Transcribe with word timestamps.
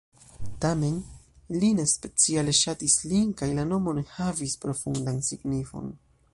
Tamen, 0.63 0.95
li 1.63 1.69
ne 1.81 1.85
speciale 1.91 2.57
ŝatis 2.61 2.97
lin 3.11 3.29
kaj 3.43 3.53
la 3.61 3.69
nomo 3.75 3.97
ne 4.01 4.07
havis 4.17 4.59
profundan 4.67 5.25
signifon. 5.33 5.97